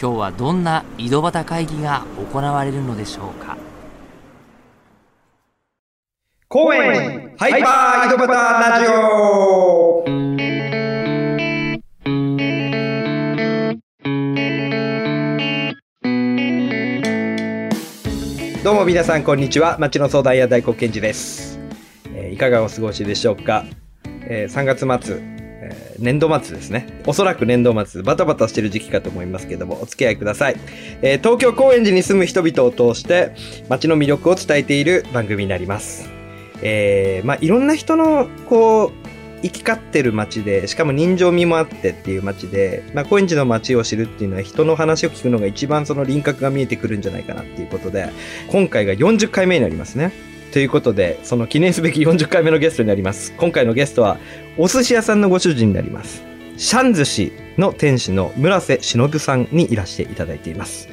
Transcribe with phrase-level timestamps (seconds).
[0.00, 3.56] 今日はどんな井戸端会議が行われるのでしょうか？
[6.48, 10.04] 公園ハイパー井戸端ラジオ。
[18.62, 19.76] どうも皆さんこんにちは。
[19.78, 21.58] 町の相談屋大黒賢治です、
[22.14, 23.64] えーいかがお過ごしでしょうか、
[24.26, 25.33] えー3月末、
[26.04, 26.86] 年度末ですね。
[27.06, 30.56] おそらく年度末バタバタしてる時期かと思いますけどもお付き合いください、
[31.02, 33.34] えー東京高円寺に住む人々を通して
[33.68, 36.08] 街の魅力を伝えている番組になります。
[36.62, 39.04] えーまあいろんな人のこう
[39.44, 48.10] 行き交ってる街でしかも人情味もあってっていう街で、まあ、高円寺の街を知るっていうのは人の話を聞くのが一番その輪郭が見えてくるんじゃないかなっていうことで
[48.48, 50.12] 今回が40回目になりますね。
[50.54, 53.32] ということでその記念すべき40回目のゲストになります。
[53.38, 54.18] 今回のゲストは
[54.56, 56.22] お寿司屋さんのご主人になります。
[56.58, 60.88] シャン寿司の店主の村瀬忍さんにいらしていただいています。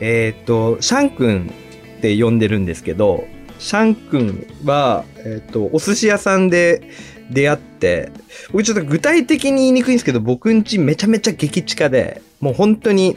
[0.00, 1.52] えーっとシャン君
[1.98, 3.28] って呼んでるんですけど
[3.60, 6.82] シャン君は、えーっとお寿司屋さんで
[7.30, 8.10] 出会って
[8.50, 13.16] 僕ちょっと具体的に言いにくいんですけど僕んちめちゃめちゃ激近でもう本当に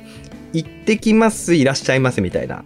[0.54, 2.64] 行ってきますいらっしゃいますみたいな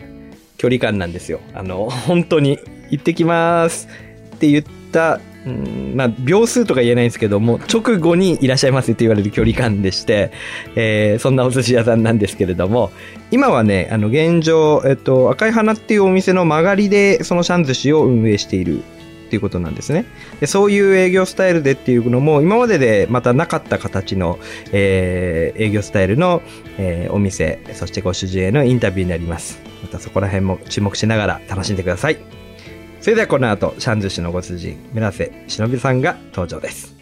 [0.58, 1.40] 距離感なんですよ。
[1.54, 3.88] あの本当に行ってきます
[4.36, 10.32] って言ったうんまあ秒数とか言えないんですけども直後にいらっしゃいますって言われる距離感でして、
[10.76, 12.92] えーそんなお寿司屋さんなんですけれども
[13.32, 18.80] 今はねあの現状、えっと、赤い花っていうお店の曲がりでそのシャン寿司を運営している
[19.26, 20.06] っていうことなんですね。
[20.40, 24.40] でそういう営業スタイルでっていうのも今まででまたなかった形の、
[24.72, 26.42] えー営業スタイルの、
[26.78, 29.60] えーお店そしてご主人へのインタビューになります。
[29.82, 32.45] またそこら辺も注目しながら楽しんでください。
[33.06, 36.96] それではこの後シャン寿司のご主人村瀬忍さんが登場です。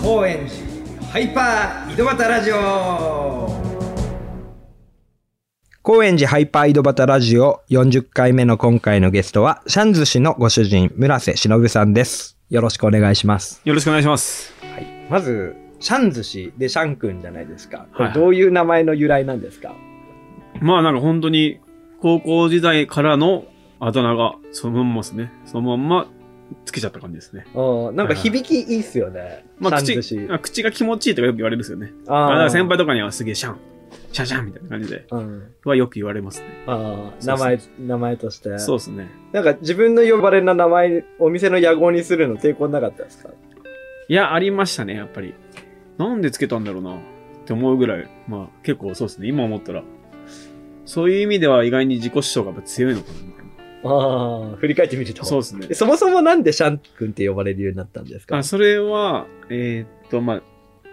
[0.00, 3.50] 高円寺ハイパー井戸端ラジオ。
[5.82, 12.38] 高円寺ハイパー井戸端ラジオ40回目の今回のゲストはシャン寿司のご主人村瀬忍さんです。
[12.50, 13.60] よろしくお願いします。
[13.64, 14.54] よろしくお願いします。
[14.72, 17.88] はい、まず、シャン寿司でシャンくんじゃないですか。
[17.92, 18.14] これはい。
[18.14, 19.74] どういう名前の由来なんですか、
[20.60, 21.58] まあなんか本当に
[22.00, 23.44] 高校時代からの
[23.80, 25.32] あだ名がそのまんまですね。
[25.44, 26.06] そのまんま
[26.64, 27.46] つけちゃった感じですね。
[27.54, 29.44] うんなんか響きいいっすよね。
[29.58, 31.92] まあ口口が気持ちいいとかよく言われるんですよね。
[32.06, 32.68] あまあ、だから先輩。
[32.68, 33.56] 輩とかにはすげえシャン、
[34.12, 35.52] シャンシャンみたいな感じで、うん。
[35.64, 36.46] はよく言われますね。
[36.66, 38.58] ああ、名前、名前として。
[38.58, 39.08] そうですね。
[39.32, 43.30] なんか自分の呼ばれな名前、お店の屋号にするの抵抗なかったですか？
[44.08, 45.34] いや、ありましたね、やっぱり。
[45.98, 46.98] なんでつけたんだろうなっ
[47.44, 49.82] て思うぐらい、まあ結構そうですね、今思ったら。
[50.88, 53.44] そういう意味では意外に自己主張が強いのかなみたい
[53.84, 55.22] ああ、振り返ってみると。
[55.22, 55.28] な。
[55.28, 55.74] そうですねえ。
[55.74, 58.38] そもそもなんでシャンくんって呼ばれるようになったんですか？
[58.38, 60.42] あ、それは、えーっと、まあ、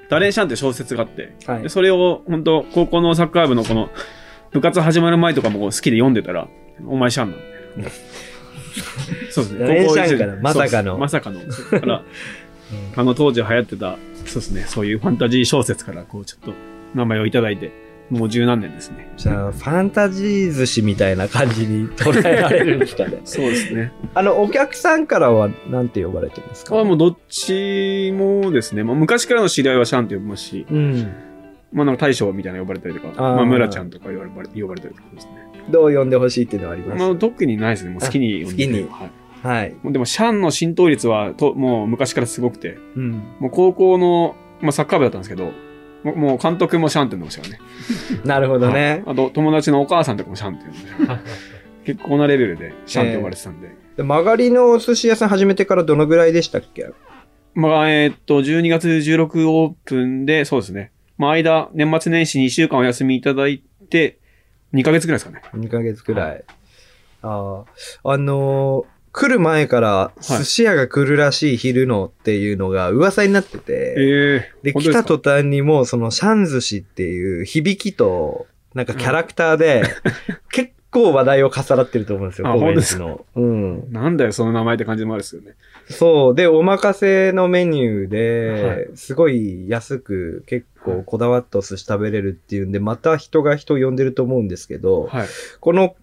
[0.09, 1.69] ダレンシャンって小説があって、はいで。
[1.69, 3.89] それを本当高校のサッカー部のこの
[4.51, 6.47] 部活始まる前とかも好きで読んでたら、
[6.85, 7.91] お前シャンなんだよ。
[9.31, 9.59] そうですね。
[9.65, 11.39] ダレンシャン高校一からまさかのまさかの。
[11.51, 12.03] そこから、
[12.97, 16.53] あの当時流行ってた、そうですね、そういうファンタジー小説からこうちょっと
[16.93, 17.71] 名前をいただいて、
[18.09, 19.11] もう十何年ですね。
[19.17, 23.19] じゃあ、ファンタジー寿司みたいな感じに捉えられるんですかね。
[23.25, 23.91] そうですね。
[24.13, 26.79] あの、お客さんからはなんて呼ばれてますか？
[26.79, 31.13] あもうどっちもですね、まあ、昔からの知り合いはシャンって呼びますし、うん。
[31.73, 34.29] まあなんか大将みたいな呼ばれたりとか、あーまあ村ちゃんとか呼ばれ
[34.61, 35.31] 呼ばれたりとかですね。
[35.71, 37.91] どう呼んでほしいっていうのはあります、まあ特にないですね。
[37.91, 39.11] もう好きに呼んで好きにはい。
[39.47, 39.75] はい。
[39.83, 43.11] でもシャンの浸透率はともう昔からすごくて、うん。
[43.39, 45.51] もう高校の、まあ、サッカー部だったんですけど、
[46.13, 47.59] もう監督もシャンって呼んでましたよね。
[48.25, 49.03] なるほどね。
[49.05, 51.19] あと友達のお母さんとかもシャンって呼んでました。
[51.85, 53.69] 結構なレベルでシャンって呼ばれてたんで。
[53.97, 56.89] で曲がりのお寿司屋さん始めてからどのぐらいでしたっけ？
[57.53, 60.91] まあ、えーっと、12月16オープンで、そうですね。
[61.17, 64.19] まあ、間、年末年始2週間お休みいただいて、
[64.73, 65.41] 2ヶ月ぐらいですかね。
[65.55, 66.43] ?2 ヶ月くらい。
[67.21, 67.63] あ
[68.03, 68.11] あ。
[68.11, 79.83] あのー来る前から寿司屋が来るらしい昼のっていうのが噂になってて、ええで、来た途端にもうそのシャン寿司っていう響きと、なんかキャラクターで、
[80.51, 83.25] 結構話題を重なってると思うんですよ、あ高円寺の。
[83.35, 83.89] うん。
[83.89, 85.53] なんだよ、その名前って感じもあるんですよね。
[85.89, 86.35] そう。
[86.35, 95.27] で、お任せのメニューはで、すごい安く結構こだわったお寿司食べれるっていうんで、また人が人を呼んでると思うんですけど、はい。
[95.61, 95.95] この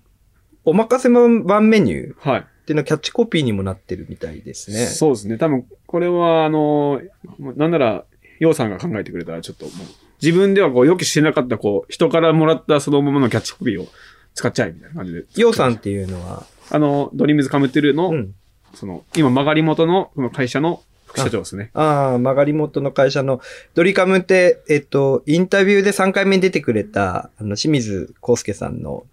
[0.65, 2.47] お任せ版メニューっはい。
[2.65, 4.87] ていうのはキャッチコピーにもなってるみたいですね。
[4.87, 5.39] そうですね。
[5.39, 7.01] 多分、これは、あの、
[7.39, 8.05] なんなら、
[8.39, 9.87] ようさんが考えてくれたら、ちょっともう、
[10.23, 13.89] 自分ではこう、予期してなかった、こう、人からもらったそのままのキャッチコピーを
[14.35, 15.25] 使っちゃえ、みたいな感じで。
[15.37, 18.35] ようさんっていうのは、あの、ドリームズカムトゥルーの、うん。
[18.75, 21.71] その、今曲がり元の、この会社の副社長ですね。
[21.75, 23.41] ああ、曲がり元の会社の
[23.75, 29.05] ドリカムって、えっと、インタビューで3回目に出てくれた、あの、清水康介さんの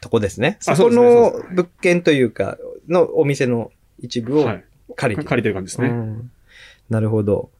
[0.00, 0.58] とこですね。
[0.60, 2.58] そこの物件というか、
[2.88, 4.64] のお店の一部をはい。
[4.94, 5.28] 借りてる。
[5.28, 5.88] 借りてる感じですね。
[5.88, 6.30] うん
[6.88, 7.50] なるほど。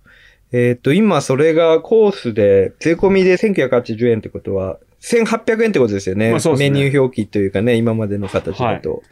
[0.53, 6.31] えっ、と、今それがコースで、税込みで1980円ってことは、1800円ってことですよね。
[6.31, 9.03] まあそうですねメニュー表記というかね、今までの形だと。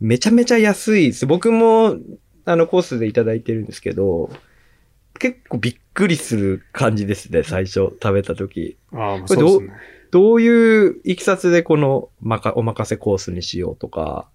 [0.00, 1.26] めちゃめちゃ安いです。
[1.26, 1.96] 僕も、
[2.44, 4.30] あの、コースでいただいてるんですけど、
[5.18, 8.76] 結構びっくりする感じですね、最初、食べた時。
[8.92, 9.76] ああ、まあそうですね。
[10.10, 14.28] どういういきさつでこの、まか、お任せコースにしようとか。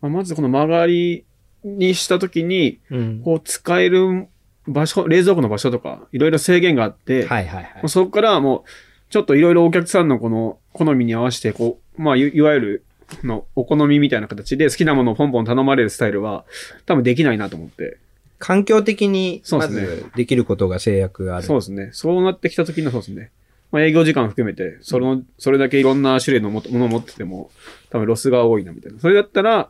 [0.00, 1.24] まあ、まずこの曲がり
[1.64, 3.22] にしたときに、うん。
[3.22, 4.28] こう、使える
[4.66, 7.88] 場所、冷蔵庫の場所とか、いろいろ制限があって、はいはいはい。
[7.88, 8.70] そこからもう、
[9.10, 12.84] ちょっといろいろお客さんのこの好みに合わせて、こう、まあ、いいわゆる、
[13.24, 16.44] のお好みみたいな形で好きなものをポンポン頼まれるスタイルは
[16.86, 17.98] 多分できないなと思って。
[18.38, 21.46] 環境的に、まそうですねず、できることが制約がある。
[21.46, 21.90] そうですね。
[21.92, 23.30] そうなってきた時のそうですね。
[23.70, 27.50] まあ営業時間含めて、その、それだけいろんな種類のもものを持ってても、
[27.90, 28.98] 多分ロスが多いなみたいな。
[28.98, 29.68] それだったら、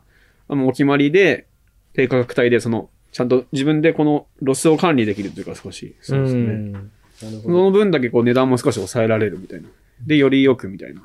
[0.50, 1.47] あの、お決まりで、
[1.93, 5.94] 低価格帯で、その、ちゃんと自分でこのロスを管理できるというか少し。
[6.00, 6.75] そうですね。
[7.14, 7.50] そ。
[7.50, 9.69] の分だけこう値段も少し抑えられるみたいな。
[10.05, 11.02] で、よりよくみたいな。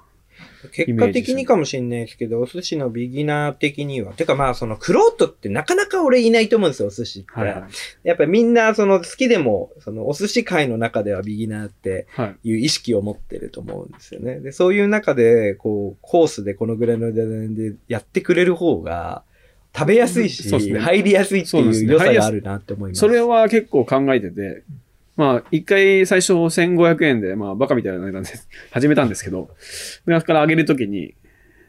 [0.72, 4.14] 結果的にかもしれないですけど、お寿司のビギナー的には。
[4.14, 7.40] てかまあ、その、クロートってなかなか俺いないと思うんですよ、お寿司って。
[7.40, 7.64] はいはい。
[8.04, 12.50] やっぱりみんな、その、好きでも、その、お寿司界の中ではビギナーってはい。
[12.50, 14.40] いう意識を持ってると思うんですよね。
[14.40, 19.24] で、そういう中で、こう、コースでこのぐらいの値段でやってくれる方が、
[19.78, 23.00] 食べやすいし、そうですね入りやすいっていう良さがあるなって思います。
[23.00, 24.64] それは結構考えてて、
[25.18, 28.30] まあ、一回最初1500円で、まあ、バカみたいな値段で
[28.72, 29.50] 始めたんですけど、
[30.06, 31.14] だから上げるときに、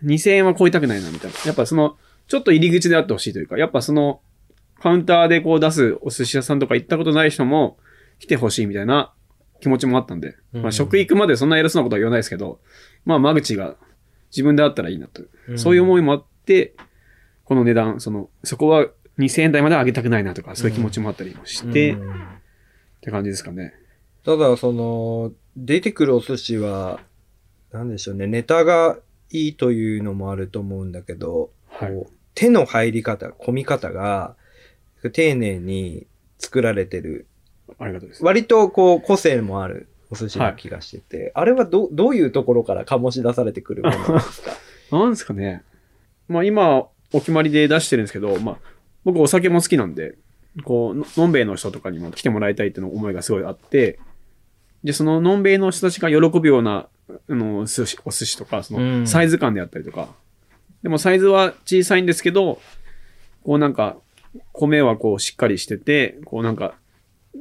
[0.04, 1.36] 2000円は超えたくないな、みたいな。
[1.46, 1.96] やっぱその、
[2.28, 4.20] ちょっと入り口であってほしいというか、やっぱその、
[4.80, 7.78] カウンターでこう出すお寿司屋さんとか行ったことない人も
[8.18, 9.12] 来てほしいみたいな
[9.60, 12.60] 気持ちもあったんで、うんまあ、食育までそんな偉そうなことは言わないですけど、
[13.04, 13.76] まあ、間口が
[14.30, 15.22] 自分であったらいいなと。
[15.48, 16.74] うんそういう思いもあって、
[17.46, 18.86] この値段、その、そこは
[19.18, 22.12] 2000円台まで上げたくないなとか、そういう気持ちもあったりもして、っうん
[23.00, 23.72] て感じですかね。
[24.24, 27.00] ただ、その、出てくるお寿司は、
[27.72, 28.98] なんでしょうね、ネタが
[29.30, 31.90] いいというのもあると思うんだけど、はい。
[31.92, 34.34] こう手の入り方、込み方が、
[35.12, 36.06] 丁寧に
[36.38, 37.26] 作られてる、
[37.78, 38.24] ありがとうです。
[38.24, 44.50] 割とこう、個性もあるお寿司の気がしてて、あれはど、どういうところから醸し出されてくるものですか？
[44.98, 45.62] なんですかね。
[46.28, 48.56] まあ今、お決まりで出してるんですけど、まあ、
[49.04, 50.16] 僕お酒も好きなんで、
[50.64, 53.98] こう、ののんべいの人とかにも来てもらいたいっていうの思いがすごいあって、
[54.84, 59.00] で、そののんべいの人たちが喜ぶような、あの、寿司、お寿司とか、そうん。
[59.00, 60.08] の、サイズ感であったりとか、
[60.82, 62.60] でもサイズは小さいんですけど、
[63.44, 63.96] こうなんか、
[64.52, 66.74] 米はこうしっかりしてて、こうなんか、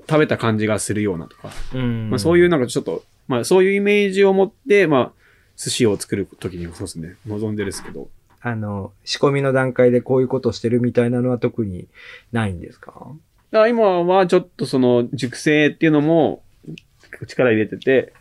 [0.09, 2.09] 食べた感じがするようなとか、うん。
[2.09, 5.11] まあそういうなんかちょっと、まあそういうイメージを持って、まあ、
[5.57, 8.09] 寿司を作るときにそうですね、望んでるんですけど、
[8.47, 11.87] あの、仕込みの段階でこういうことしてるみたいなのは特に
[12.31, 12.91] ないんですか？
[13.49, 16.43] だから今はちょっとその熟成っていうのも
[17.25, 18.13] 力入れてて、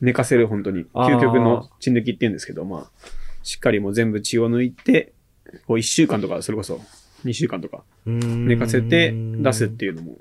[0.00, 2.90] 寝かせる本当に、究極の血抜きっていうんですけど、まあ、
[3.42, 5.12] しっかりもう全部血を抜いて、
[5.66, 6.80] こう1週間とか、それこそ
[7.26, 10.16] 2週間とか寝かせて出すっていうのも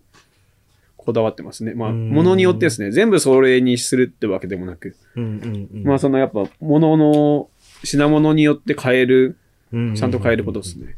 [0.98, 1.74] こだわってますね。
[1.74, 2.10] まあ、うん。
[2.10, 5.84] ものによってですね、全部それにするってわけでもなく、うんうんうん。
[5.84, 7.50] まあそのやっぱ物の
[7.84, 9.38] 品物によって変える、
[9.74, 10.96] うんちゃんと変えることですね。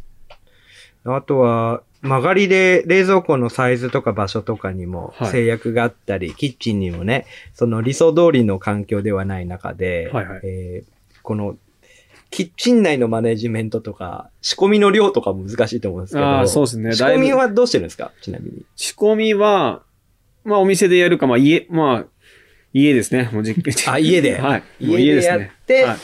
[1.06, 11.56] あとは、曲がりで冷蔵庫のサイズとか場所とかにもはい制約があったり、キッチンにもね、その理想通りの環境ではない中で、はいはいえーこの、
[12.32, 16.94] キッチン内のマネジメントとか、仕込みの量とかも難しいと思うんですけど、ああ、そうですね。
[16.94, 18.12] 仕込みはどうしてるんですか？
[18.22, 18.66] ちなみに。
[18.76, 19.84] 仕込みは、
[20.44, 22.06] まあお店でやるか、まあ家、まあ、
[22.74, 23.30] 家ですね。
[23.32, 24.64] もう実あ家ではい。
[24.80, 25.98] 家でやってはい。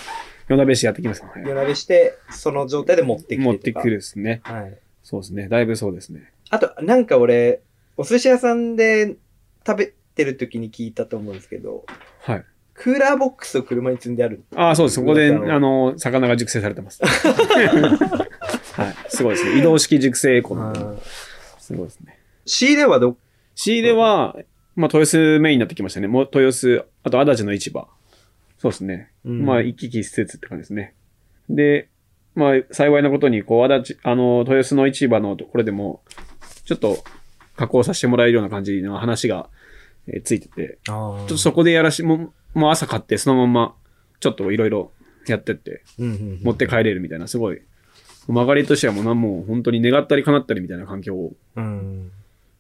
[0.50, 1.22] 夜鍋してやってきます。
[1.22, 3.98] はい夜鍋して、その状態で持ってきてとか持ってくる。
[3.98, 4.42] ですね。
[4.44, 4.78] はい。
[5.04, 5.48] そうですね。
[5.48, 6.32] だいぶそうですね。
[6.50, 7.62] あと、なんか俺、
[7.98, 9.16] お寿司屋さんで
[9.66, 11.86] 食べてる時に聞いたと思うんですけど、
[12.22, 12.46] はい。
[12.74, 14.44] クーラーボックスを車に積んである。
[14.56, 14.96] ああ、そうです。
[14.96, 17.02] そこで、あの、魚が熟成されてます。
[17.04, 18.96] はい。
[19.10, 19.60] すごいですね。
[19.60, 20.98] 移動式熟成エコの。
[21.60, 22.18] すごいですね。
[22.46, 23.18] 仕入れはど、
[23.54, 24.38] 仕入れは、
[24.76, 26.08] まあ、豊洲メインになってきましたね。
[26.08, 27.90] もう豊洲、あと足立の市場。
[28.60, 29.10] そうですね。
[29.26, 30.94] うんまあ、行き来施設って感じですね。
[31.50, 31.90] で、
[32.36, 36.04] まあ、幸いなことに、こう、足立、あの、豊洲の市場のところでも、
[36.66, 36.98] ちょっと、
[37.56, 39.50] 加工させてもらえるような感じの話が、
[40.08, 43.76] えーついてて、ちょっとそこでやらし、もう、もう朝買って、そのまま、
[44.20, 44.92] ちょっといろいろ
[45.28, 47.62] やってって、持って帰れるみたいな、すごい、
[48.28, 52.12] 曲がりとしてはもうなんもう本当に願ったり叶ったりみたいな環境うん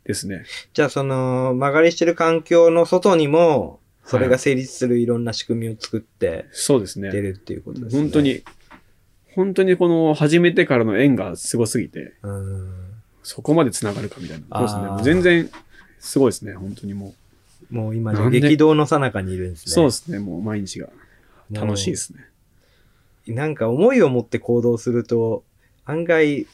[0.03, 0.45] ですね。
[0.73, 7.11] じゃあその、曲がりしてる環境の外にも、それが成立するいろんな仕組みを作ってそうですね。
[7.11, 8.01] 出るっていうことですね。
[8.01, 8.21] 本当。
[8.21, 8.43] に、
[9.35, 12.73] 本当にこの始めてからの縁がすごすぎて、うん。
[13.23, 14.67] そこまで繋がるかみたいな。
[14.67, 15.03] そうですね。
[15.03, 15.49] 全然、
[15.99, 16.53] すごいですね。
[16.53, 17.13] 本当にも
[17.69, 19.69] もう今激動の最中にいるんですう。
[19.69, 19.73] ね。
[19.73, 20.19] そうですね。
[20.19, 20.87] もう毎日が
[21.51, 22.25] 楽しいですね。
[23.27, 25.43] なんか思いを持って行動すると、
[25.85, 26.47] 案外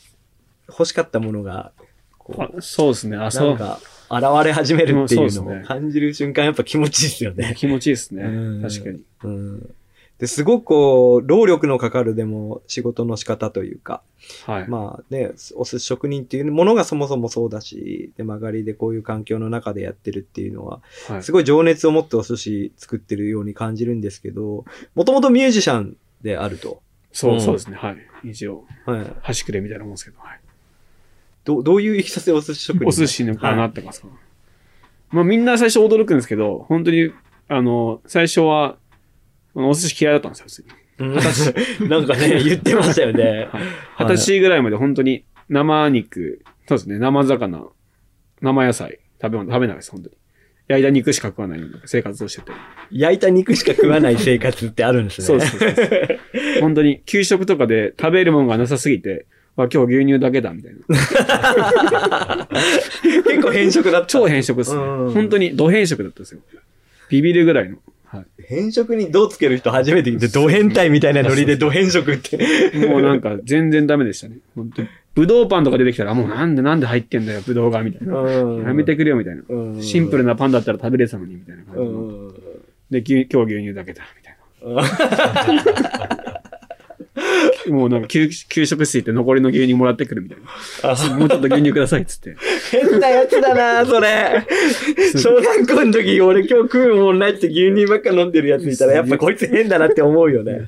[0.68, 1.72] 欲しかったものが、
[2.60, 3.18] そうですね。
[3.18, 3.50] あ、う、そう。
[3.50, 7.54] なんか現れ始めるっていうのねを感じる瞬間やっぱ気持ちいいですよね。
[7.58, 8.62] 気持ちいいですねうん。
[8.62, 9.02] 確かに。
[9.24, 9.76] うん。
[10.20, 14.02] で、すごくこう、労力のかかるでも仕事の仕方というか、
[14.46, 14.68] はい。
[14.68, 24.64] まあね、お寿司職人っていうものがそもそもそうだし、で、曲がりでこういう環境の中でやってるっていうのは、はいすごい情熱を持ってお寿司作ってるように感じるんですけど、
[24.96, 26.82] もともとミュージシャンであると。
[27.12, 27.78] そうう、んそうですね。
[27.78, 28.30] はい。
[28.30, 29.06] 一応、はい。
[29.22, 30.20] 端くれみたいなもんですけど。
[30.20, 30.40] はい。
[31.46, 34.08] どどういういきさつでお寿司職人お寿司のかなはってますか、
[35.12, 37.12] まあみんな最初驚くんですけど、本当に、
[37.48, 38.78] あの、最初は、
[39.54, 40.68] お寿司嫌いだったんですよ、普通に。
[40.98, 43.50] うんなんかね、 言ってましたよね。
[43.52, 43.64] はい
[44.00, 47.68] 二十歳ぐらいまで本当に生肉、そうですね、生魚、
[48.42, 50.16] 生野菜、食べ物、食べないです、本当に。
[50.68, 52.52] 焼いた肉しか食わない生活をしてて。
[52.92, 55.28] 焼いた肉しか食わない生活ってあるんですね。
[55.28, 56.20] そうですそうで
[56.56, 56.62] す。
[56.62, 62.48] 本当に、給食とかで食べるものがなさすぎて、あ、今日牛乳だけだ、みたいな。
[63.24, 64.08] 結構変色だった。
[64.08, 64.82] 超変色ですね。
[64.82, 66.42] うん本当に、ド変色だったんですよ。
[67.10, 67.78] ビビるぐらいの。
[68.06, 68.26] はい。
[68.44, 72.38] 変色にどうつける人初めて聞いて、 ド変態みたいなノリでド変色って。
[72.88, 74.38] もうなんか全然ダメでしたね。
[74.56, 74.88] 本当に。
[75.16, 78.18] ぶどうパンとか出てきたら、もうなんでなんで入ってんだよ、ぶどうが、みたいな。
[78.68, 79.44] やめてくれよ、みたいな。
[79.48, 81.76] うんシンプルなパンだったら食べれてたのに、みたいな感
[82.92, 82.92] じ。
[82.92, 86.06] で、牛今日牛乳だけだ、みたいな。
[87.70, 91.18] もうなんか給給食室行って残りの牛乳もらってくるみたいな。
[91.18, 92.36] もうちょっと牛乳ください、っつって。
[92.72, 94.46] 変なやつだな それ。
[95.16, 100.68] 小学校の時、俺今日食うもんないって牛乳ばっか飲んでるやついたら、やっぱこいつ変だなって思うよね。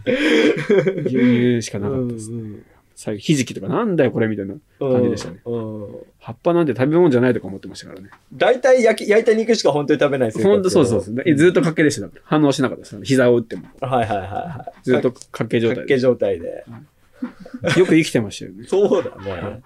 [1.05, 2.31] 牛乳しかなかったです。
[2.31, 2.63] うん
[2.99, 5.39] 最後、ひじきとかなんだよ、これ、みたいな感じでしたね。
[6.19, 8.09] 葉っぱなんて食べ物じゃないとか思ってましたからね。
[8.33, 11.15] 大体焼き焼いた肉しか本当に食べないですほんとそうそうそう。
[11.15, 12.09] でずっとかけでした。
[12.23, 12.99] 反応しなかったです。
[13.03, 13.67] 膝を打っても。
[13.79, 14.79] はいはいはいはい。
[14.81, 15.81] ずっとかけ状態で。
[15.81, 16.65] かっけ状態で。
[17.77, 18.65] よく生きてましたよね。
[18.67, 19.61] そうだね。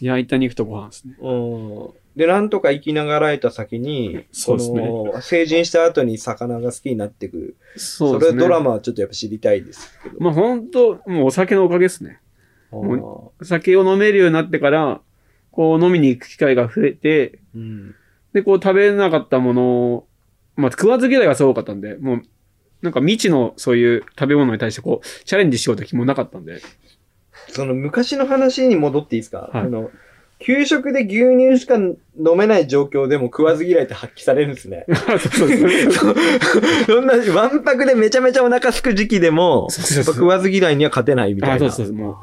[0.00, 1.16] 焼いた肉とご飯ですね。
[1.20, 1.88] うん。
[2.16, 4.90] で、なんとか生きながらえた先に、そうですね
[5.20, 7.56] 成人した後に魚が好きになってくる。
[7.76, 8.30] そですね。
[8.30, 10.16] そうれドラマはちょっとやっぱ知りたいですけど。
[10.18, 12.20] まあ本当もうお酒のおかげですね。
[12.72, 15.00] うんお酒を飲めるようになってから、
[15.50, 17.94] こう飲みに行く機会が増えて、うん。
[18.32, 19.62] で、こう食べなかったもの
[19.94, 20.08] を、
[20.56, 22.22] まあ食わず嫌いがすごかったんで、もう、
[22.82, 26.60] なんか未知のそういう食べ物に対してこう、チャレンジしようと気もなかったんで。
[27.48, 29.90] その昔の話に戻っていいですか、はいあの、
[30.40, 34.86] 給食で牛乳しか飲めない状況でも食わず嫌いって発揮されるんですね。
[34.88, 35.48] そうそう
[35.92, 36.14] そう。
[36.86, 41.54] そんな、わんぱくでめちゃめちゃお腹すく時期でも、食わず嫌いには勝てないみたいな。
[41.56, 41.94] あ、そうそうそう。
[41.94, 42.18] も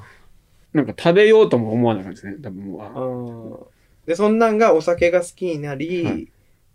[0.73, 2.41] う、なんか食べようとも思わない感じですね。
[2.41, 3.69] 多分も
[4.05, 6.27] うで、そんなんがお酒が好きになり、はい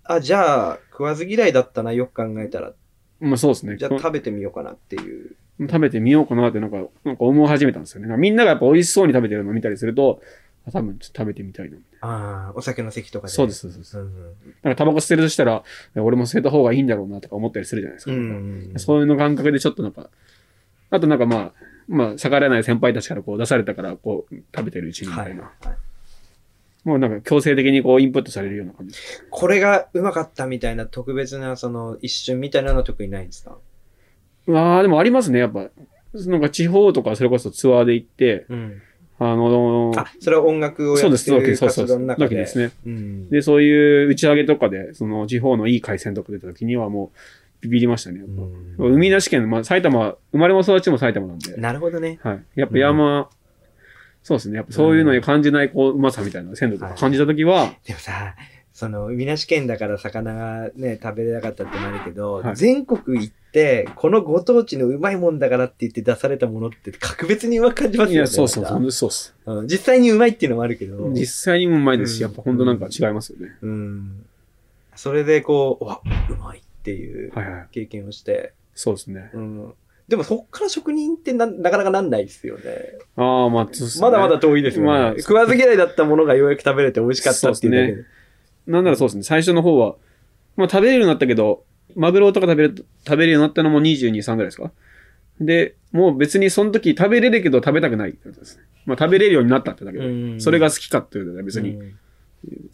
[0.04, 2.72] あ、じゃあ、食わず嫌いだったな、よく考えたら。
[3.20, 3.76] まあそうですね。
[3.76, 5.37] じゃあ食べてみようかなっていう。
[5.61, 8.16] 食べてみようかなってなんか、なんか思い始めたんですよね。
[8.16, 10.25] みんながやっぱ美味しそうに食べてるのを見たりすると、あ
[10.71, 11.76] 多分ちょっと食べてみたいな。
[12.02, 13.33] ああ、お酒の席とかで。
[13.33, 13.90] そうです、そうです。
[13.90, 13.99] す。
[13.99, 14.12] うん
[14.62, 15.64] なんかタバコ捨てるとしたら、
[15.97, 18.12] 俺も捨てた方がいいんだろうなとか思ったりするじゃないですか。
[18.12, 18.71] うん。
[18.73, 18.78] うん。
[18.78, 20.09] そういうの感覚でちょっとなんか、
[20.90, 21.52] あとなんかまあ、
[21.88, 25.26] まあ、逆らえない先輩たちからこう出されたから、こう、食べてるうちにみはい。
[25.26, 25.42] たいな。
[25.42, 25.76] はい
[26.85, 28.99] もうなんか強制的にこうインプットされるような感じ。
[29.31, 33.57] これがうまかったみたいな特別な、その、一瞬みたいなのは特にないんですか？
[34.49, 35.71] うわあでもありますね、やっぱ。
[36.12, 38.83] なんか地方とかそれこそツアーで行って、うん。
[39.30, 41.98] あのあ、それは音楽をやそうです、ってるそうそうそう。
[41.98, 42.46] 活動の中で。
[42.46, 42.72] すね。
[42.86, 43.28] うん。
[43.30, 47.18] で、そういう打ち上げとかで、その地方のいい海鮮とか出た時にはもう
[47.62, 48.18] ビビりましたね。
[48.20, 48.42] やっぱ
[48.84, 51.56] うん海なし県、まあ埼玉、生まれも育ちも埼玉なんで。
[51.56, 52.18] なるほどね。
[52.22, 52.42] はい。
[52.56, 53.28] やっぱ山、
[54.22, 54.56] そうですね。
[54.56, 58.34] やっぱそういうのに感じないこう、うまさみたいな鮮度とか感じた時は、でもさ、
[58.82, 68.14] その、海なし県だから魚がね、食べれなかったってなるけど、はい全国行って、このご当地のうまいもんだからって言って出されたものって格別にうまく感じますよね。
[68.14, 69.36] いや、そうそう、そうっす。
[69.46, 71.10] うん実際にうまいっていうのもあるけど。
[71.10, 73.56] 実際にもうまいですし、うんやっぱ本当なんか違いますよね。
[73.62, 74.26] うん。
[74.96, 77.66] それでこう、うわ、うまいっていうはいはい。
[77.70, 79.30] 経験をして、そうですね。
[79.32, 79.74] うん。
[80.08, 82.62] でもそっから職人ってななかなかなんないですよね。
[83.16, 83.70] ああ、まあ、ね
[84.00, 84.88] まだまだ遠いですよね。
[84.88, 88.04] まあ食わず嫌いだったものがようやく食べれて美味しかったっていうだけで。
[88.66, 89.95] なんならそうですね、最初の方は、
[90.57, 91.64] まあ食べれるようになったけど、
[91.97, 94.71] マグロとか食べる、食べれるようになったのも22、3ぐらいですか？
[95.40, 98.62] で、もう別にその時食べれるけど食べたくないってことですね。
[98.87, 101.90] まあ食べれるようになったってだけで、うんそれが好きかっていうのは別にうん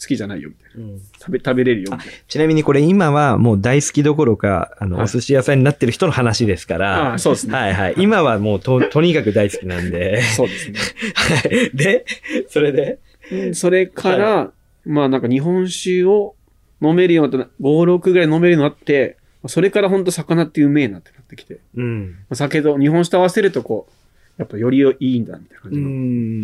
[0.01, 0.87] 好きじゃないよみたいな。
[0.93, 6.79] うん食べ、食べれるよみたいちなみにこれ今はもう大好きどころか、あの、はいお寿司屋さんになってる人の話ですかな。
[6.79, 7.11] ら。
[7.11, 7.55] ああ、そうですね。
[7.55, 7.95] はいはい。
[7.99, 10.23] 今はもうと、 とにかく大好きなんで。
[10.23, 10.79] そうですね。
[11.15, 11.71] はい。
[11.77, 12.05] で、
[12.49, 12.99] それで？
[13.33, 14.53] うんそれから、
[14.89, 16.35] まあなんか日本酒を
[16.81, 21.61] 飲めるようになった、5、6ぐらい飲めるようになって、それからほんと魚ってうめえなってなってきて。
[21.77, 22.11] うん。
[22.11, 23.93] まあ酒と日本酒と合わせるとこう、
[24.39, 25.89] やっぱよりいいんだみたいな感うじの。
[25.89, 26.43] ん。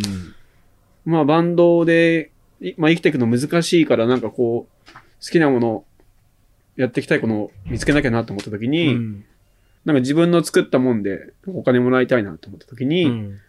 [1.05, 5.85] まあバンドで、いまあ生きていくの難しいからなんかこう、好きなものを
[6.77, 9.25] やっていきたいこのを見つけなきゃなと思った時に、うん
[9.85, 13.41] なんか自分の作ったもんでお金もらいたいなと思った時に、うん。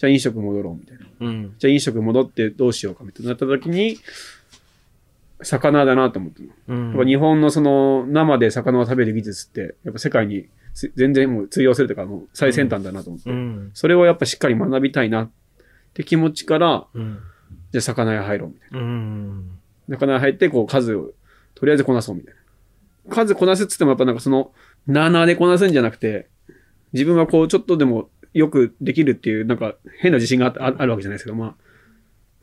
[0.00, 1.04] じゃあ飲食戻ろうみたいな。
[1.20, 1.54] うん。
[1.58, 3.98] じゃあ飲食戻ってどうしようかみたいになった時に、
[5.42, 6.48] 魚だなと思ったの。
[6.68, 13.70] うんやっぱ日本のその生で魚を食べる技術って、やっぱ世界につ全然もう通用するというかもう最先端だなと思って、うん。
[13.74, 15.30] それをやっぱしっかり学びたいなっ
[15.92, 17.18] て気持ちから、うん。
[17.70, 19.48] じゃあ魚屋入ろうみたいうん。
[19.86, 19.98] な。
[19.98, 21.10] 魚屋入ってこう数を
[21.54, 22.34] とりあえずこなそうみたい
[23.06, 23.14] な。
[23.14, 24.52] 数こなすっつってもやっぱなんかその、
[24.86, 26.28] なーなーでこなすんじゃなくて、
[26.94, 31.54] 自分はこうちょっとでもよくできるっていうなんか変な自信があああるわけじゃないですけど、まあ、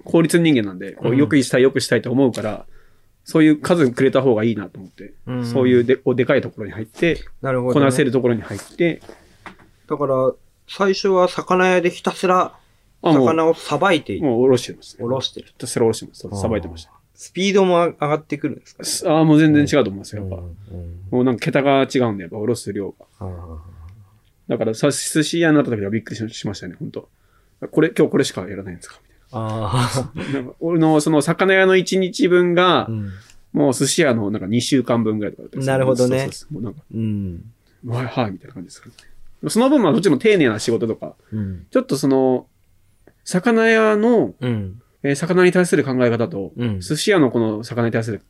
[0.04, 2.66] 効率人間なんで、こううんよくしたいよくしたいと思うから、
[3.24, 9.02] そういう数くれた方がいいなと思って、うんそういうでおでかいところに入って、なるほど、こなせるところに入って、
[9.90, 10.34] だから、
[10.68, 12.54] 最初は魚屋でひたすら
[13.02, 15.04] 魚をさばいていもうおろしてます、ね。
[15.04, 15.48] おろしてる。
[15.48, 16.42] ひたすらおろしてます。
[16.42, 16.92] さばいてました。
[17.14, 20.36] スピードも上がってくるんですかねああ、もう全然違うと思いますよ、やっぱ。
[20.38, 20.40] う
[20.76, 23.06] んもうなんか桁が違うんで、やっぱおろす量が。
[24.48, 27.10] うんだからさ、寿司屋になった時はびっくりししましたね、本当
[27.72, 29.00] これ、今日これしかやらないんですか？
[29.02, 30.34] みあたいな。
[30.34, 32.88] なんか俺のその魚屋の1日分があ。
[32.90, 33.12] う、ん。
[33.54, 37.44] もう寿司屋のなんか2週間分ぐらいとかだったなるほどねそうそうもうなんか、うん。
[37.88, 38.94] はい、はい、みたいな感じですから
[39.48, 39.50] ね。
[39.50, 41.66] その分、まあ、どっちも丁寧な仕事とか、うん。
[41.72, 42.48] ちょっとその、
[43.24, 44.82] 魚屋の、うん。
[45.04, 48.22] えー魚に対する考え方と、うん寿司屋のこの魚に対する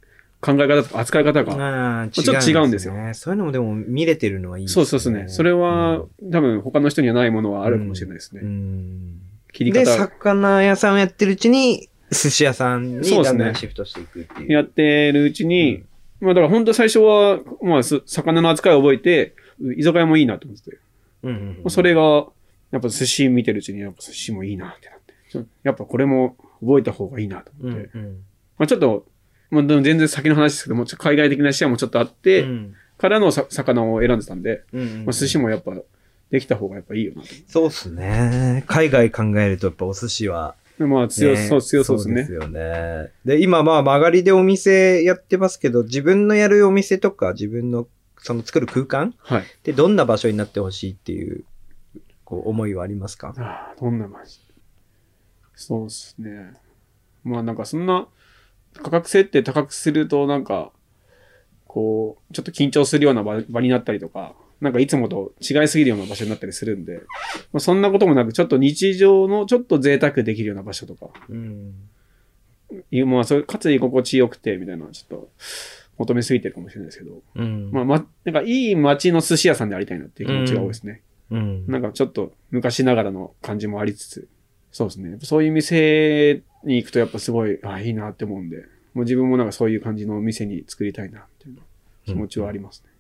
[0.47, 3.13] 考え方とか扱い方が、ちょっと違うんですよね。
[3.13, 5.27] そういうのもでも見れてるのはいいそうそうですね。
[5.27, 8.41] それは、うん多分他の人にはないものはあるかもしれないですね。
[8.43, 9.17] うん。
[9.17, 14.51] で、切り方魚屋さんをやってるうちに、寿司屋さんにだんだんシフトしていくっていう。
[14.51, 15.83] やってるうちに、
[16.21, 19.36] まあだから本当最初は、まあす魚の扱いを覚えて、
[19.75, 20.77] 居酒屋もいいなと思ってて、
[21.23, 21.71] うんうんうん。
[21.71, 22.27] それが、
[22.71, 28.03] やっぱ寿司見てるうちに、やっぱ寿司もいいなってなって、やっぱこれも覚えた方がいいなとうん思って、うん。
[28.57, 29.05] まあちょっと、
[29.49, 35.71] まあでも全然先の話ですけども、ちょっと海外的な視野もちょっとあって、うんからのさ魚を選んでたんで、うんうんまあ、寿司もやっぱ
[36.31, 37.27] できた方がやっぱいいよなと。
[37.45, 38.63] そうっすね。
[38.65, 42.45] 海外考えるとやっぱお寿司は、でまあ強ねそう、強そうですねそうです。
[42.45, 43.12] よね。
[43.23, 49.41] で、今まあ曲がりでお店やってますけど、自分のやるお店とか自分のその作る空間はい。
[49.43, 51.43] ってどんな場所になってほしいっていう、
[52.25, 53.36] こう思いはありますか？
[53.38, 54.39] ああ、どんなマジ
[55.53, 56.51] そうっすね。
[57.23, 58.07] まあなんかそんな
[58.77, 60.71] 価格設定高くするとなんか、
[61.65, 67.01] こう、ちょっと緊張するような場場になったりとか、なんかいつもと違いすぎるような場所になったりするんで、
[67.53, 71.73] まあ、そんなこともなく、ちょっと日常のちょっと贅沢できるような場所とか、うん。
[72.91, 75.29] いうまあそれかつ居心地よくてみたいなのはちょっと
[75.99, 77.71] 求めすぎてるかもしれないですけど、うん。
[77.71, 81.01] まあ、ま、なんかいい街の寿司屋さんでありたいなっていう気持ちが多いですね。
[81.31, 81.67] うん。
[81.67, 84.27] なんかちょっと昔ながらの感じもありつつ、
[84.71, 85.17] そうですね。
[85.23, 88.58] そういう店に行くとやっぱすごい、あいいなって思うんで、
[88.93, 91.58] もう自分もなんかそういう感じの店に作りたいなっていう
[92.06, 92.91] 気持ちはありますね。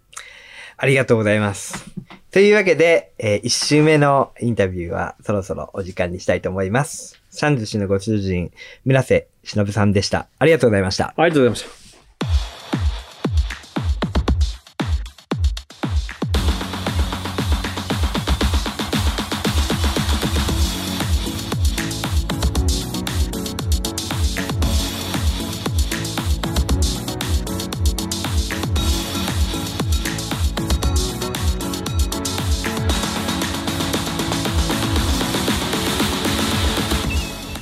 [0.77, 1.85] ありがとうございます。
[2.31, 7.19] というわけで、え1週目のインタビューはそろそろお時間にしたいと思います。
[7.31, 8.51] シャン寿司のご主人、
[8.85, 10.27] 村瀬忍さんでした。
[10.37, 11.13] ありがとうございました。
[11.17, 11.86] ありがとうございました。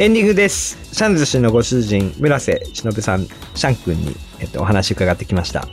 [0.06, 0.78] エンディングです。
[0.94, 5.68] シャンズ氏のご主人、村瀬忍さん、シャン君に、えっと、お話伺ってきました。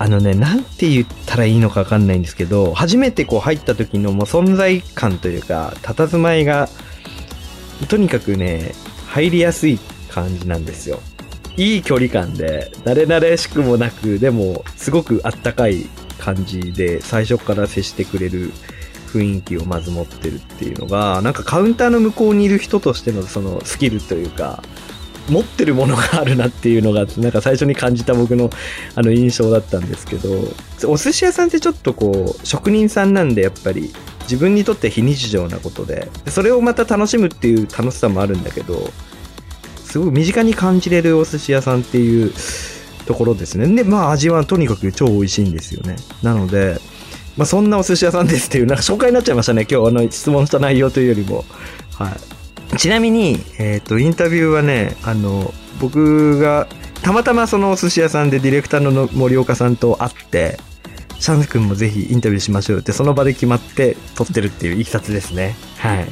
[0.00, 6.68] あのね、なんて言ったらいいのかわかんないんですけど、初めてこう入った時のもう存在感というか、佇まいが、
[7.88, 8.74] とにかくね、
[9.06, 9.78] 入りやすい
[10.10, 10.98] 感じなんですよ。
[11.56, 15.86] いい距離感で、慣れ慣れしくもなく、でも、すごくあったかい
[16.18, 18.50] 感じで、最初から接してくれる
[19.16, 24.62] 雰囲気をまず持ってるっていうのが、なんかカウンターの向こうにいる人としてのそのスキルというか、
[25.28, 28.50] 持ってるものがあるなっていうのが、なんか最初に感じた僕の
[28.94, 30.28] あの印象だったんですけど、
[30.86, 38.90] お寿司屋さんってちょっとこう、職人さんなんでやっぱり、自分にとって非日常なことで、それをまた楽しむっていう楽しさもあるんだけど、
[39.84, 42.32] すごく身近に感じれるお寿司屋さんっていう
[43.06, 43.66] ところですね。
[43.74, 45.96] で、まあ味はとにかく超美味しいんですよね。
[46.22, 46.80] なので、
[47.36, 49.66] まあそんなお寿司屋さんですっていう、なんか紹介になっちゃいましたね。
[49.70, 51.44] 今日あの質問した内容というよりも。
[51.94, 52.10] は
[52.74, 52.78] い。
[52.78, 56.66] ちなみに、えっ、と、インタビューはね、あの、僕が、
[57.02, 60.58] たまたまそのお寿司屋さんでディレクターの森岡さんと会って、
[61.18, 65.54] シャン君もぜひインタビューしましょうって、その場で決まって撮ってるっていういきさつですね。
[65.78, 66.06] はい。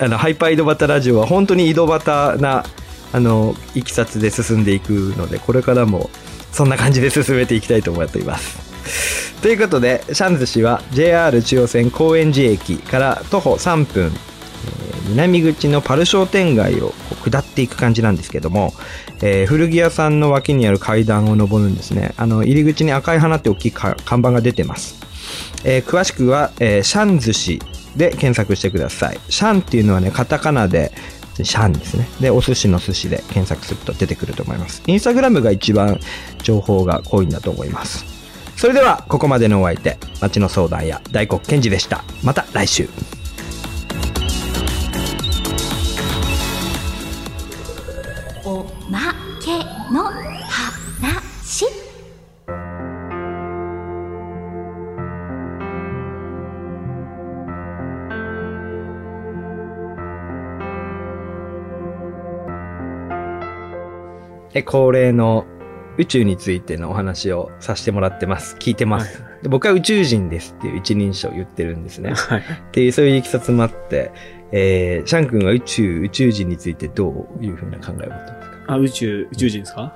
[0.00, 2.64] あの、ハイパー井戸端ラジオは本当に井戸端な、
[3.12, 6.10] あの、いきさつで進んでいくので、これからも
[6.52, 8.65] そんな感じで進めていきたいと思っています。
[9.42, 14.12] ということで、シャンズ氏は JR 中央線高円寺駅から徒歩3分、
[15.08, 16.92] 南口のパル商店街を
[17.24, 18.74] 下っていく感じなんですけども、
[19.22, 22.12] えー古着屋さんの脇にある階段を登るんですね。
[22.16, 24.96] あの、入り口に赤い花って大きい看板が出てます。
[25.64, 27.60] えー詳しくは、えーシャンズ氏
[27.96, 29.20] で検索してください。
[29.28, 30.92] シャンっていうのはね、カタカナで、
[31.42, 32.08] シャンですね。
[32.20, 34.82] で、お寿司の寿司で検索すると出てくると思います。
[34.86, 36.00] インスタグラムが一番
[36.42, 38.15] 情報が濃いんだと思います。
[38.56, 42.04] それでは、ここまでのお相手、町の相談屋、大黒賢治でした。
[42.24, 42.88] また来週。
[48.46, 49.12] おま
[49.44, 49.58] け
[49.92, 51.66] の話
[64.54, 65.44] え恒例の
[65.98, 68.56] 宇宙についてのお話をさせてもらってます。
[68.56, 69.24] 聞いてます。
[69.42, 72.14] で僕は宇宙人ですっていう一人称言ってるんですね。
[72.14, 72.40] はい。
[72.40, 74.12] っていう、そういういきさつもあって、
[74.52, 78.72] えー、シャン君は宇宙、宇宙人についてどういうふうな考えを持ってますか？
[78.74, 79.94] あ、宇宙、宇宙人ですか、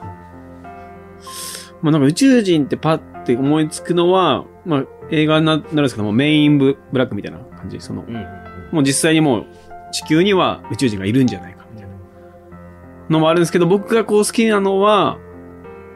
[1.82, 7.80] まあなんか宇宙人ってパッて思いつくのは、まあ映画にななるんですけども、メインブブラックみたいな感じ。
[7.80, 8.02] その、
[8.72, 9.46] もう実際にもう
[9.92, 11.94] 地球には宇宙人がいるんじゃないかみたいな
[13.08, 15.18] のもあるんですけど、僕がこう好きなのは、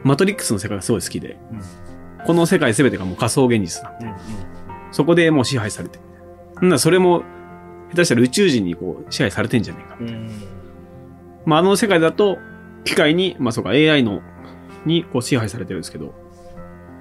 [0.05, 1.35] マトリックスの世界がすごい好きで、
[2.27, 4.07] この世界全てがもう仮想現実なんで、
[4.91, 6.03] そこでもう支配されてる。
[6.61, 7.23] なんだそれも、
[7.89, 9.81] 下手したら宇宙人にこう支配されてんじゃな。
[9.81, 9.97] いか。
[11.45, 12.37] まあ、あの世界だと、
[12.83, 14.21] 機械に、まあそうか、AI の、
[14.85, 16.13] にこう支配されてるんですけど、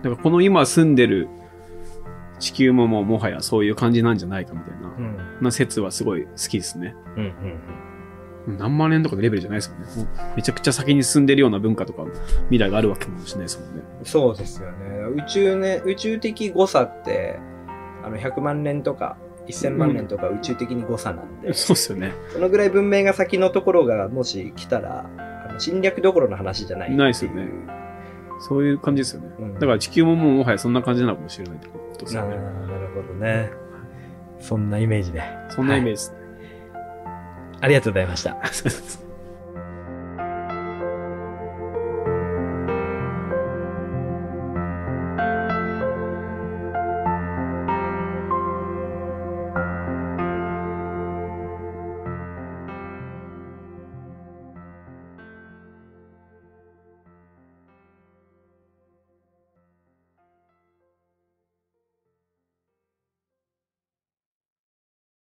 [0.02, 1.28] だからこの今住んでる
[2.38, 4.92] 地球ももうもはやそういう感じなんじゃないかみたいな、
[5.42, 6.94] な説はすごい好きですね。
[8.46, 9.88] 何万年とかのレベルじゃないですもんね。
[9.96, 12.04] もうめちゃくちゃ先に進んでるような文化とか
[12.50, 13.82] 未来があるわけかもしれないですもんね。
[14.02, 14.76] そうですよね。
[15.16, 17.38] 宇宙ね、宇宙的誤差って、
[18.04, 22.12] あの、100万年とか、1000万年とか宇宙的に誤差なんで、そうですよね。
[22.32, 25.06] そのぐらい文明が先のところがもし来たら、
[25.48, 27.48] あの侵略どころの話じゃないないですよね。
[28.40, 29.28] そういう感じですよね。
[29.38, 32.64] うんだから地球ももうもはやそんな感じなのかもしれないってことですなるよね。
[32.94, 33.50] ほどね。
[34.38, 35.22] そんなイメージで。
[35.50, 36.23] そんなイメージですね。
[37.64, 38.36] ありがとうございました。